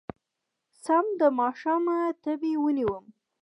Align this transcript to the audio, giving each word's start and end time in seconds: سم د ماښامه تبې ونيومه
سم 0.83 1.05
د 1.19 1.21
ماښامه 1.39 1.97
تبې 2.23 2.53
ونيومه 2.63 3.09